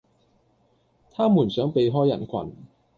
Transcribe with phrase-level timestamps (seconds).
[1.11, 2.53] 他們想避開人群